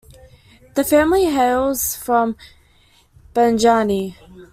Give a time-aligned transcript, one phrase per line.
[0.73, 2.35] The family hails from
[3.35, 4.15] Banjani.